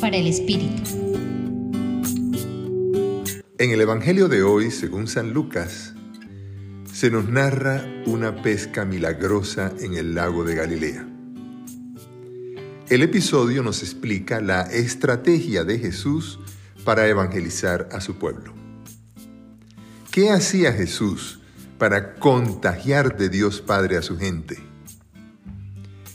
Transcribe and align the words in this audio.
Para 0.00 0.16
el 0.16 0.26
Espíritu. 0.26 0.82
En 3.56 3.70
el 3.70 3.80
Evangelio 3.80 4.26
de 4.26 4.42
hoy, 4.42 4.72
según 4.72 5.06
San 5.06 5.32
Lucas, 5.32 5.94
se 6.92 7.08
nos 7.08 7.28
narra 7.28 7.84
una 8.06 8.42
pesca 8.42 8.84
milagrosa 8.84 9.72
en 9.78 9.94
el 9.94 10.16
lago 10.16 10.42
de 10.42 10.56
Galilea. 10.56 11.08
El 12.88 13.02
episodio 13.02 13.62
nos 13.62 13.84
explica 13.84 14.40
la 14.40 14.62
estrategia 14.62 15.62
de 15.62 15.78
Jesús 15.78 16.40
para 16.84 17.06
evangelizar 17.06 17.88
a 17.92 18.00
su 18.00 18.16
pueblo. 18.16 18.52
¿Qué 20.10 20.30
hacía 20.30 20.72
Jesús 20.72 21.38
para 21.78 22.16
contagiar 22.16 23.16
de 23.16 23.28
Dios 23.28 23.60
Padre 23.60 23.98
a 23.98 24.02
su 24.02 24.18
gente? 24.18 24.58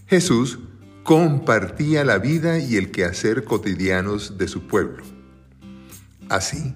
Jesús 0.08 0.60
compartía 1.10 2.06
la 2.06 2.20
vida 2.20 2.60
y 2.60 2.75
el 2.75 2.92
quehacer 2.92 3.43
cotidianos 3.43 4.38
de 4.38 4.47
su 4.47 4.68
pueblo. 4.68 5.04
Así, 6.29 6.75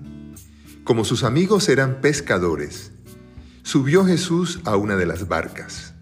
como 0.84 1.05
sus 1.05 1.23
amigos 1.23 1.70
eran 1.70 2.02
pescadores, 2.02 2.89
subió 3.61 4.03
Jesús 4.05 4.59
a 4.66 4.75
una 4.75 4.95
de 4.95 5.05
las 5.05 5.27
barcas. 5.27 5.94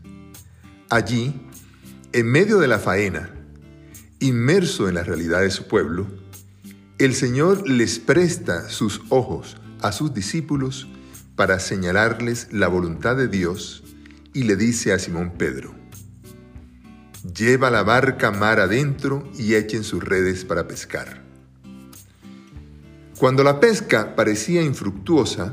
Allí, 0.89 1.45
en 2.13 2.31
medio 2.31 2.59
de 2.59 2.69
la 2.69 2.79
faena, 2.79 3.31
inmerso 4.21 4.87
en 4.87 4.95
la 4.95 5.03
realidad 5.03 5.41
de 5.41 5.51
su 5.51 5.67
pueblo, 5.67 6.07
el 6.99 7.15
Señor 7.15 7.67
les 7.67 7.99
presta 7.99 8.69
sus 8.69 9.01
ojos 9.09 9.57
a 9.81 9.91
sus 9.91 10.13
discípulos 10.13 10.87
para 11.35 11.59
señalarles 11.59 12.47
la 12.53 12.69
voluntad 12.69 13.17
de 13.17 13.27
Dios 13.27 13.83
y 14.33 14.43
le 14.43 14.55
dice 14.55 14.93
a 14.93 14.99
Simón 14.99 15.33
Pedro, 15.37 15.75
Lleva 17.23 17.69
la 17.69 17.83
barca 17.83 18.31
mar 18.31 18.59
adentro 18.59 19.29
y 19.37 19.53
echen 19.53 19.83
sus 19.83 20.03
redes 20.03 20.43
para 20.43 20.67
pescar. 20.67 21.21
Cuando 23.19 23.43
la 23.43 23.59
pesca 23.59 24.15
parecía 24.15 24.63
infructuosa, 24.63 25.51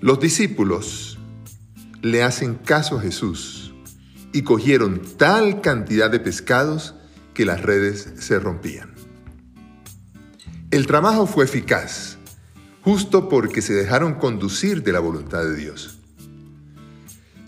los 0.00 0.18
discípulos 0.18 1.18
le 2.00 2.22
hacen 2.22 2.54
caso 2.54 2.98
a 2.98 3.02
Jesús 3.02 3.74
y 4.32 4.42
cogieron 4.42 5.02
tal 5.18 5.60
cantidad 5.60 6.10
de 6.10 6.20
pescados 6.20 6.94
que 7.34 7.44
las 7.44 7.60
redes 7.60 8.08
se 8.18 8.38
rompían. 8.38 8.94
El 10.70 10.86
trabajo 10.86 11.26
fue 11.26 11.44
eficaz, 11.44 12.16
justo 12.82 13.28
porque 13.28 13.60
se 13.60 13.74
dejaron 13.74 14.14
conducir 14.14 14.82
de 14.82 14.92
la 14.92 15.00
voluntad 15.00 15.44
de 15.44 15.54
Dios. 15.54 16.01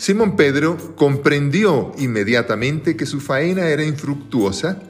Simón 0.04 0.36
Pedro 0.36 0.76
comprendió 0.96 1.92
inmediatamente 1.96 2.94
que 2.94 3.06
su 3.06 3.22
faena 3.22 3.68
era 3.68 3.86
infructuosa 3.86 4.82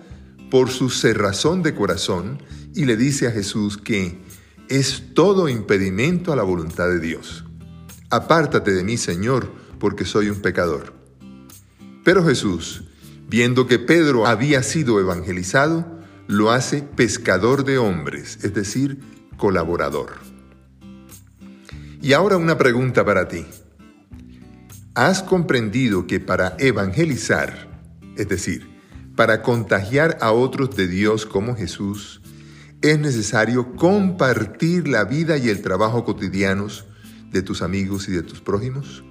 por 0.50 0.70
su 0.70 0.90
cerrazón 0.90 1.62
de 1.62 1.72
corazón 1.72 2.42
y 2.74 2.84
le 2.84 2.96
dice 2.96 3.28
a 3.28 3.30
Jesús 3.30 3.78
que 3.78 4.18
es 4.68 5.14
todo 5.14 5.48
impedimento 5.48 6.32
a 6.32 6.36
la 6.36 6.42
voluntad 6.42 6.88
de 6.88 6.98
Dios. 6.98 7.44
Apártate 8.10 8.72
de 8.72 8.82
mí, 8.82 8.96
Señor, 8.96 9.52
porque 9.78 10.04
soy 10.04 10.30
un 10.30 10.42
pecador. 10.42 10.94
Pero 12.02 12.24
Jesús, 12.24 12.82
viendo 13.28 13.68
que 13.68 13.78
Pedro 13.78 14.26
había 14.26 14.64
sido 14.64 14.98
evangelizado, 14.98 15.86
lo 16.26 16.50
hace 16.50 16.82
pescador 16.82 17.62
de 17.64 17.78
hombres, 17.78 18.40
es 18.42 18.52
decir, 18.52 18.98
colaborador. 19.36 20.14
Y 22.02 22.14
ahora 22.14 22.36
una 22.36 22.58
pregunta 22.58 23.04
para 23.04 23.28
ti. 23.28 23.46
¿Has 24.96 25.24
comprendido 25.24 26.06
que 26.06 26.20
para 26.20 26.54
evangelizar, 26.60 27.68
es 28.16 28.28
decir, 28.28 28.68
para 29.16 29.42
contagiar 29.42 30.18
a 30.20 30.30
otros 30.30 30.76
de 30.76 30.86
Dios 30.86 31.26
como 31.26 31.56
Jesús, 31.56 32.22
es 32.80 33.00
necesario 33.00 33.74
compartir 33.74 34.86
la 34.86 35.02
vida 35.02 35.36
y 35.36 35.48
el 35.48 35.62
trabajo 35.62 36.04
cotidianos 36.04 36.86
de 37.32 37.42
tus 37.42 37.60
amigos 37.62 38.08
y 38.08 38.12
de 38.12 38.22
tus 38.22 38.40
prójimos? 38.40 39.02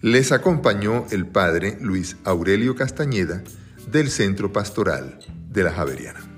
Les 0.00 0.32
acompañó 0.32 1.04
el 1.10 1.26
padre 1.26 1.76
Luis 1.82 2.16
Aurelio 2.24 2.74
Castañeda 2.74 3.44
del 3.92 4.08
Centro 4.08 4.50
Pastoral 4.50 5.18
de 5.50 5.62
la 5.62 5.72
Javeriana. 5.72 6.37